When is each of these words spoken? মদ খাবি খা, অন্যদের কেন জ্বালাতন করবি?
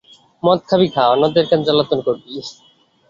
মদ 0.43 0.59
খাবি 0.69 0.87
খা, 0.93 1.03
অন্যদের 1.13 1.45
কেন 1.49 1.59
জ্বালাতন 1.67 1.99
করবি? 2.07 2.29